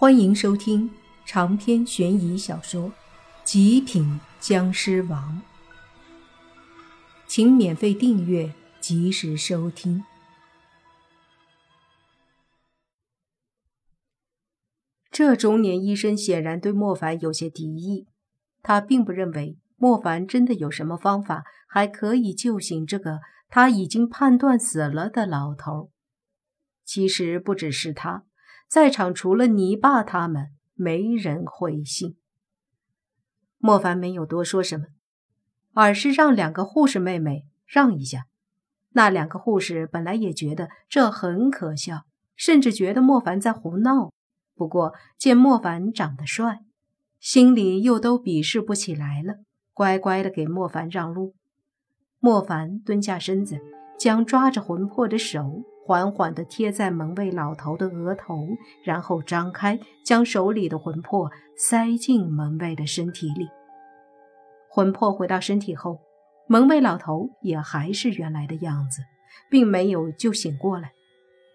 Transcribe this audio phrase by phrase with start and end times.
[0.00, 0.88] 欢迎收听
[1.26, 2.84] 长篇悬疑小说
[3.42, 5.42] 《极品僵尸王》，
[7.26, 10.04] 请免费订阅，及时收听。
[15.10, 18.06] 这中年医生显然对莫凡有些敌意，
[18.62, 23.18] 他并不认为莫凡真的有什么方法还可以救醒这个
[23.48, 25.90] 他已经判断死了的老头。
[26.84, 28.27] 其实不只是他。
[28.68, 32.16] 在场除了你爸他们，没人会信。
[33.56, 34.86] 莫凡没有多说什么，
[35.72, 38.26] 而是让两个护士妹妹让一下。
[38.90, 42.02] 那两个护士本来也觉得这很可笑，
[42.36, 44.12] 甚至觉得莫凡在胡闹。
[44.54, 46.60] 不过见莫凡长得帅，
[47.18, 49.36] 心里又都鄙视不起来了，
[49.72, 51.34] 乖乖的给莫凡让路。
[52.20, 53.58] 莫凡蹲下身子，
[53.98, 55.64] 将抓着魂魄的手。
[55.88, 58.46] 缓缓地贴在门卫老头的额头，
[58.84, 63.48] 然后张开，将手里的魂魄塞进门卫的身体里。
[64.68, 66.00] 魂魄回到身体后，
[66.46, 69.00] 门卫老头也还是原来的样子，
[69.50, 70.92] 并没有就醒过来。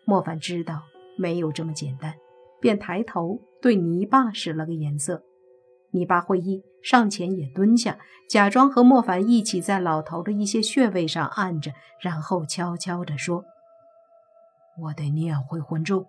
[0.04, 0.82] 莫凡知道
[1.16, 2.16] 没有这么简单，
[2.60, 5.22] 便抬头对泥巴使了个眼色。
[5.92, 13.46] 泥巴会意，上前也蹲下，假装和莫凡一起在老头的一些穴位上按着，然后悄悄地说。
[14.82, 16.08] 我得念回魂咒。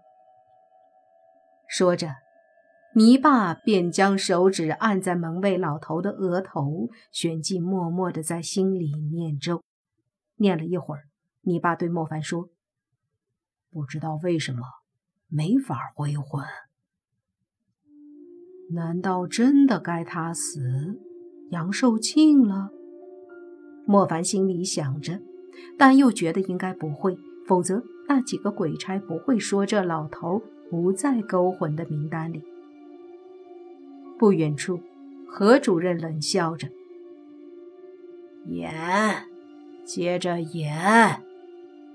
[1.67, 2.09] 说着，
[2.95, 9.63] 泥巴便将手指按在门卫老头的额头，旋即默默的在心里念咒。
[10.37, 11.05] 念了一会儿，
[11.43, 12.51] 泥巴对莫凡说
[13.71, 14.61] ：“不知道为什么
[15.29, 16.45] 没法回魂，
[18.73, 21.01] 难道真的该他死，
[21.51, 22.71] 杨寿庆了？”
[23.87, 25.21] 莫凡心里想着，
[25.79, 27.83] 但又觉得应该不会，否则。
[28.07, 32.43] 那几个鬼差不会说这老头不在勾魂的名单里。
[34.19, 34.81] 不远处，
[35.27, 36.69] 何主任冷笑着
[38.47, 38.73] ：“演，
[39.85, 41.23] 接着演，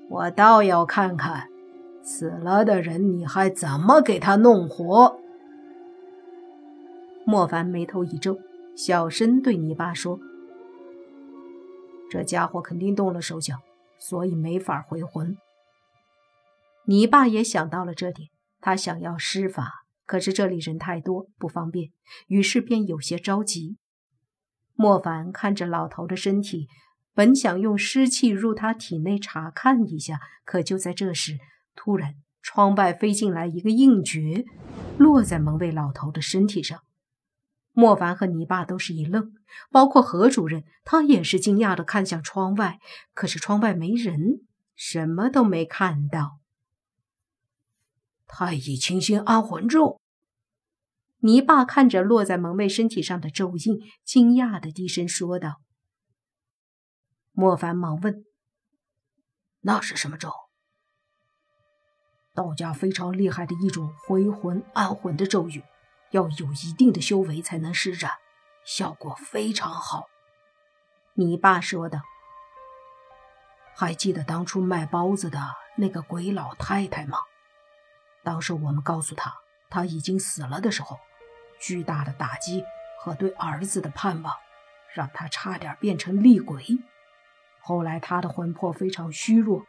[0.10, 1.48] 我倒要看看，
[2.02, 5.20] 死了的人你还怎么给他弄活。”
[7.26, 8.40] 莫凡眉头一皱，
[8.76, 10.20] 小声对泥巴说
[12.10, 13.56] ：“这家伙肯定动了手脚，
[14.00, 15.38] 所以没法回魂。”
[16.86, 18.30] 你爸也想到了这点，
[18.60, 21.92] 他想要施法，可是这里人太多，不方便，
[22.28, 23.78] 于是便有些着急。
[24.74, 26.68] 莫凡看着老头的身体，
[27.14, 31.38] 本想用湿气入他体内查看一下，可就在这时，
[31.76, 34.46] 突然窗外飞进来一个硬诀，
[34.98, 36.80] 落在门卫老头的身体上。
[37.74, 39.34] 莫凡和你爸都是一愣，
[39.72, 42.80] 包括何主任，他也是惊讶的看向窗外，
[43.14, 44.42] 可是窗外没人，
[44.76, 46.39] 什么都没看到。
[48.30, 50.00] 太乙清心安魂咒。
[51.22, 55.56] 泥巴看着落在门卫身体上的咒印，惊讶的低声说道。
[57.32, 58.24] 莫凡忙问
[59.62, 60.32] ：“那是什么咒？”
[62.34, 65.64] 道家非常厉害的一种回魂安魂的咒语，
[66.12, 68.12] 要有一定的修为才能施展，
[68.64, 70.06] 效果非常好。
[71.16, 72.00] 泥巴说道
[73.76, 75.40] ：“还记得当初卖包子的
[75.78, 77.18] 那个鬼老太太吗？”
[78.30, 79.34] 当时我们告诉他
[79.72, 81.00] 他已经死了的时候，
[81.60, 82.64] 巨大的打击
[83.00, 84.36] 和对儿子的盼望，
[84.94, 86.64] 让他差点变成厉鬼。
[87.60, 89.66] 后来他的魂魄非常虚弱，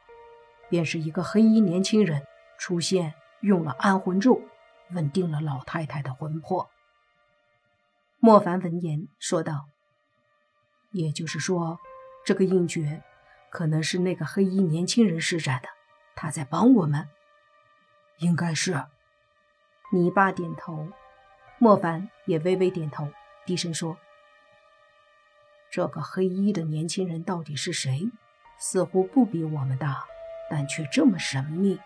[0.69, 2.23] 便是一个黑衣年轻人
[2.59, 4.43] 出现，用了安魂咒，
[4.91, 6.69] 稳定了老太太的魂魄。
[8.19, 9.69] 莫凡闻言说道
[10.93, 11.79] ：“也就是说，
[12.27, 13.03] 这个印诀
[13.49, 15.69] 可能是那个黑衣年轻人施展的，
[16.15, 17.09] 他在帮我们。”
[18.21, 18.85] 应该是，
[19.93, 20.89] 你爸点头，
[21.59, 23.09] 莫凡也微微点头，
[23.47, 23.97] 低声说
[25.71, 28.11] ：“这个黑衣的年轻人到底是谁？
[28.59, 30.05] 似乎不比我们大，
[30.51, 31.81] 但却这么神秘。”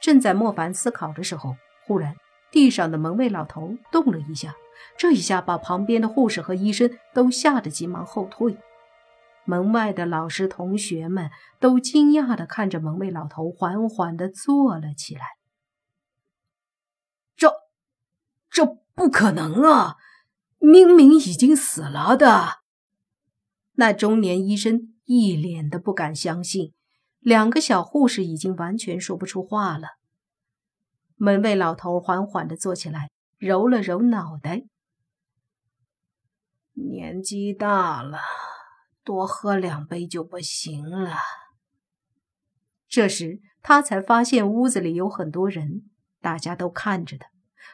[0.00, 2.16] 正在莫凡思考的时候，忽然
[2.52, 4.54] 地上的门卫老头动了一下，
[4.96, 8.56] 这一下把旁边的护士和医生都吓得急忙后退。
[9.44, 15.22] 门外的老师、同学们都惊讶的看着门卫老头，缓缓的坐了起来。
[17.36, 17.52] 这，
[18.50, 19.96] 这不可能啊！
[20.58, 22.60] 明明已经死了的。
[23.72, 26.72] 那中年医生一脸的不敢相信，
[27.18, 29.88] 两个小护士已经完全说不出话了。
[31.16, 34.62] 门卫老头缓缓的坐起来，揉了揉脑袋，
[36.74, 38.20] 年纪大了。
[39.04, 41.16] 多喝两杯就不行了。
[42.88, 45.90] 这时他才发现屋子里有很多人，
[46.20, 47.28] 大家都看着他，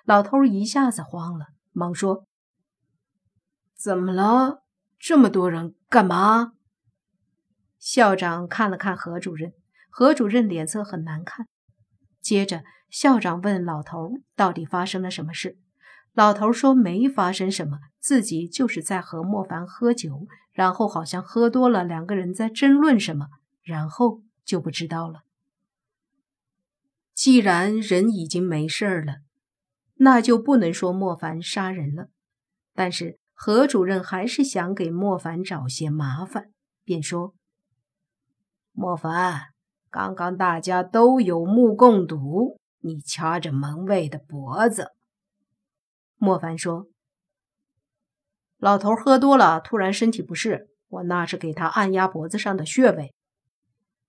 [0.05, 2.27] 老头一下子慌了，忙说
[3.77, 4.63] ：“怎么了？
[4.99, 6.53] 这么多人干嘛？”
[7.79, 9.53] 校长看了看何主任，
[9.89, 11.47] 何主任脸色很难看。
[12.21, 15.59] 接着，校长问老头：“到底发生了什么事？”
[16.13, 20.27] 老头说：“没发生什么，自己就是在和莫凡喝酒，
[20.59, 23.29] 然后好像喝多了，两个人在争论什么，
[23.63, 25.21] 然后就不知道了。
[27.15, 29.19] 既然人已经没事了，
[29.99, 32.09] 那就不能说莫凡杀人了。
[32.75, 36.51] 但是何主任还是想给莫凡找些麻烦，
[36.83, 37.35] 便说
[38.75, 39.41] ：‘莫凡，
[39.91, 44.91] 刚刚大家都有目共睹，你掐着门卫的脖子。’”
[46.19, 46.89] 莫凡说
[48.59, 53.15] ：“老头喝多了，突然身体不适，我那是给他按压脖子上的穴位。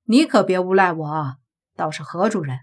[0.05, 1.35] 你可别诬赖我啊！
[1.75, 2.61] 倒是何主任，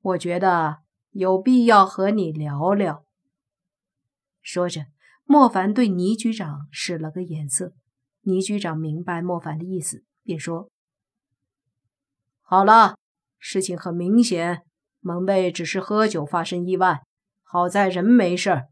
[0.00, 0.78] 我觉得
[1.10, 3.04] 有必要和你聊聊。”
[4.40, 4.86] 说着，
[5.24, 7.72] 莫凡对倪局长使了个眼色。
[8.20, 10.70] 倪局长明白莫凡的意思，便说
[12.40, 12.96] ：“好了，
[13.38, 14.62] 事情很明显，
[15.00, 17.02] 门卫只是喝酒发生意外，
[17.42, 18.68] 好在人没事。”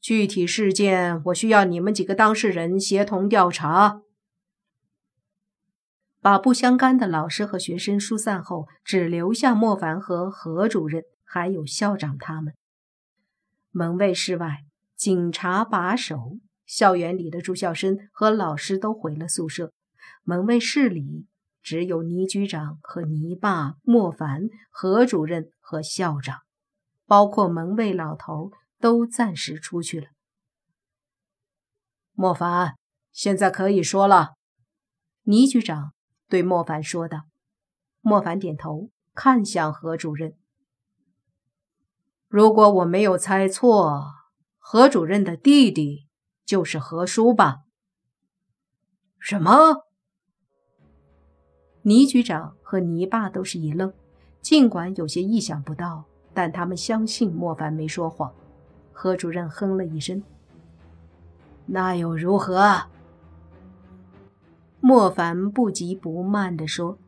[0.00, 4.00] 具体事件，我需要你们几个当事人协同调查。
[6.22, 12.54] 把不相干的老师和学生疏散后，只留下莫凡和何主任，还有校长他们。
[13.70, 14.64] 门卫室外，
[14.96, 19.72] 警察把守；校园里的住校生和老师都回了宿舍。
[20.24, 21.26] 门卫室里
[21.62, 26.38] 只有倪局长和倪爸、莫凡、何主任和校长，
[27.06, 28.50] 包括门卫老头。
[28.80, 30.08] 都暂时出去了。
[32.12, 32.74] 莫凡，
[33.12, 34.34] 现在可以说了。”
[35.24, 35.92] 倪局长
[36.28, 37.26] 对莫凡说道。
[38.00, 40.34] 莫凡点头，看向何主任。
[42.28, 44.04] 如果我没有猜错，
[44.58, 46.08] 何主任的弟弟
[46.46, 47.64] 就是何叔吧？
[49.18, 49.84] 什么？
[51.82, 53.92] 倪局长和倪爸都是一愣，
[54.40, 58.34] 尽管有些意想不到，但他们相信莫凡没说谎。
[59.02, 60.22] 何主任哼了一声
[61.64, 62.82] ：“那又如何？”
[64.78, 66.98] 莫凡不急不慢地说：“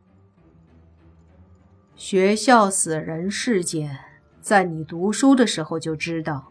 [1.94, 3.98] 学校死人事件，
[4.40, 6.50] 在你读书的时候就知道，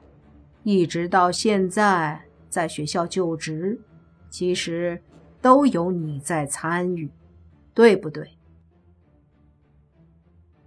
[0.62, 3.82] 一直到现在在学校就职，
[4.30, 5.02] 其实
[5.42, 7.10] 都有你在参与，
[7.74, 8.38] 对不对？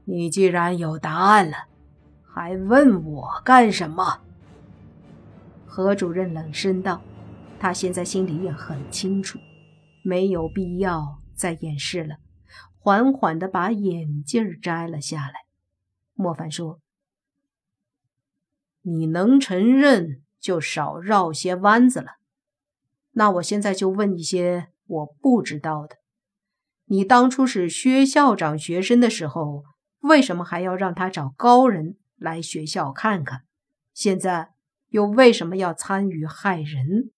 [0.05, 1.69] 你既然有答案了，
[2.25, 4.23] 还问我干什么？”
[5.77, 7.03] 何主任冷声道
[7.59, 9.41] ：“他现在心里也很清楚，
[10.05, 12.19] 没有必要再掩饰了。”
[12.79, 15.33] 缓缓地把眼镜摘了下来。
[16.13, 16.79] 莫凡说
[18.83, 22.19] ：“你能承认，就少绕些弯子了。
[23.15, 25.97] 那我现在就问一些我不知道的：
[26.85, 29.65] 你当初是薛校长学生的时候，
[30.03, 33.43] 为什么还要让他找高人来学校看看？
[33.93, 34.51] 现在？”
[34.95, 37.11] 又为什么要参与害人？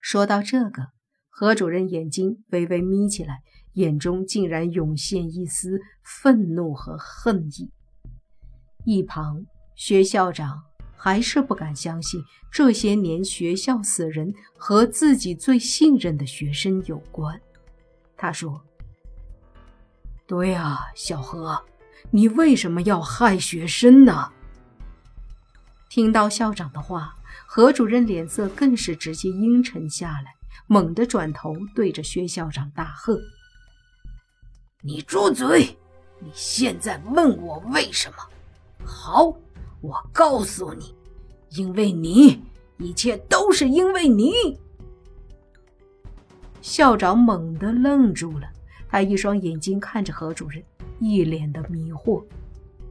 [0.00, 0.88] 说到这个，
[1.28, 3.44] 何主任眼睛微微眯起来，
[3.74, 7.70] 眼中竟然涌现一丝愤怒和恨意。
[8.84, 10.64] 一旁，薛校长
[10.96, 17.40] 还是不敢相信，这些年学校死人和自己最信任的学生有关。
[18.16, 18.60] 他说
[20.26, 21.64] ：“对啊，小何，
[22.10, 24.32] 你为什么要害学生呢？”
[25.90, 30.36] 听到校长的话，何主任脸色更是直接阴沉下来，
[30.68, 33.18] 猛地转头对着薛校长大喝
[34.82, 35.76] ：“你住嘴！
[36.20, 38.16] 你现在问我为什么？
[38.86, 39.36] 好，
[39.80, 40.94] 我告诉你，
[41.56, 42.40] 因为你，
[42.78, 44.30] 一切都是因为你。”
[46.62, 48.48] 校长猛地愣住了，
[48.88, 50.62] 他一双眼睛看着何主任，
[51.00, 52.24] 一脸的迷惑。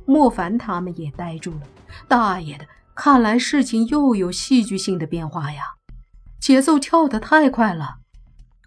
[0.05, 1.61] 莫凡他们也呆住了，
[2.09, 2.65] 大爷的！
[3.01, 5.77] 看来事情又有戏剧性的变化呀，
[6.37, 8.01] 节奏跳得太快了，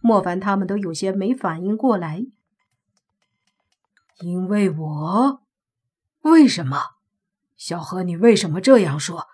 [0.00, 2.24] 莫凡他们都有些没反应过来。
[4.20, 5.42] 因为我，
[6.22, 6.78] 为什么？
[7.58, 9.28] 小何，你为什么这样说？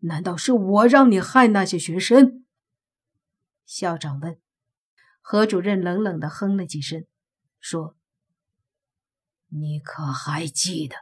[0.00, 2.44] 难道是我让你害那些学生？
[3.64, 4.38] 校长问。
[5.22, 7.06] 何主任冷冷的哼了几声，
[7.58, 7.96] 说
[9.48, 10.96] ：“你可还记得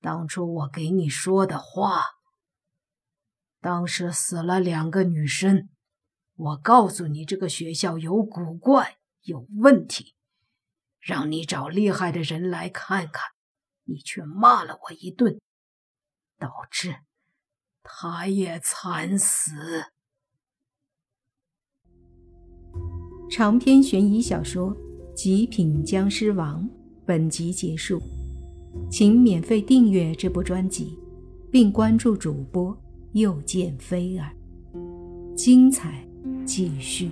[0.00, 2.02] 当初我给你说的话？”
[3.64, 5.70] 当时死了两个女生，
[6.36, 10.14] 我告诉你这个学校有古怪，有问题，
[11.00, 13.30] 让你找厉害的人来看看，
[13.84, 15.40] 你却骂了我一顿，
[16.38, 16.96] 导致
[17.82, 19.52] 他也惨死。
[23.30, 24.76] 长篇悬疑小说
[25.14, 26.62] 《极品僵尸王》
[27.06, 27.98] 本集结束，
[28.90, 30.98] 请免费订阅这部专辑，
[31.50, 32.83] 并关注主播。
[33.14, 34.28] 又见菲儿，
[35.36, 36.04] 精彩
[36.44, 37.10] 继续。